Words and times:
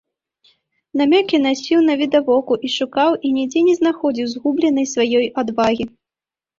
Намёкі 1.01 1.39
насіў 1.47 1.79
навідавоку 1.91 2.53
і 2.69 2.73
шукаў 2.79 3.11
і 3.27 3.37
нідзе 3.39 3.65
не 3.69 3.79
знаходзіў 3.83 4.25
згубленай 4.35 4.93
сваёй 4.97 5.35
адвагі. 5.45 5.85